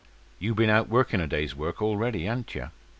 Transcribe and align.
"You 0.39 0.55
bin 0.55 0.67
out 0.71 0.89
workin' 0.89 1.21
a 1.21 1.27
day's 1.27 1.55
work 1.55 1.79
already, 1.79 2.25
han't 2.25 2.55
yer?" 2.55 2.71